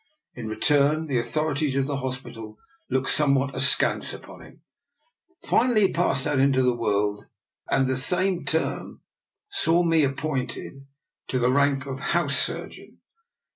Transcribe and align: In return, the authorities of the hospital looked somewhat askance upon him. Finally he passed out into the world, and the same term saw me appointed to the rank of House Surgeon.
In 0.33 0.47
return, 0.47 1.05
the 1.05 1.19
authorities 1.19 1.75
of 1.75 1.85
the 1.85 1.97
hospital 1.97 2.57
looked 2.89 3.11
somewhat 3.11 3.53
askance 3.55 4.15
upon 4.15 4.41
him. 4.41 4.61
Finally 5.43 5.81
he 5.89 5.93
passed 5.93 6.25
out 6.25 6.39
into 6.39 6.63
the 6.63 6.75
world, 6.75 7.27
and 7.69 7.85
the 7.85 7.95
same 7.95 8.43
term 8.43 9.01
saw 9.51 9.83
me 9.83 10.03
appointed 10.03 10.87
to 11.27 11.37
the 11.37 11.51
rank 11.51 11.85
of 11.85 11.99
House 11.99 12.35
Surgeon. 12.39 12.97